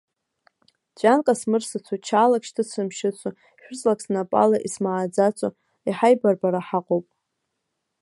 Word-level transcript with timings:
Ҵәҩанк 0.97 1.25
асмырсыцу, 1.31 1.97
чаалак 2.05 2.43
шьҭысымшьыцу, 2.47 3.31
шәырҵлак 3.61 3.99
снапала 4.05 4.57
исмааӡацу, 4.67 5.51
иҳаибарбара 5.89 6.61
ҳаҟоуп. 6.67 7.07